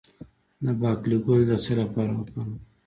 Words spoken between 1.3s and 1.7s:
د